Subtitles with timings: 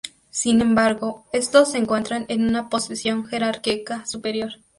[0.31, 4.53] Sin embargo, estos se encuentran en una posición jerárquica superior.